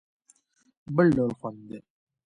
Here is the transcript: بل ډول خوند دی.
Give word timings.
بل 0.95 1.07
ډول 1.15 1.31
خوند 1.39 1.61
دی. 1.69 1.79